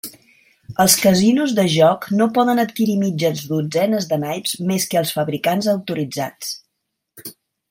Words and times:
Els 0.83 0.93
casinos 1.01 1.51
de 1.59 1.65
joc 1.73 2.07
no 2.21 2.27
poden 2.37 2.61
adquirir 2.63 2.97
mitges 3.03 3.45
dotzenes 3.51 4.09
de 4.15 4.19
naips 4.25 4.57
més 4.73 4.89
que 4.95 5.01
als 5.03 5.13
fabricants 5.19 5.73
autoritzats. 5.79 6.57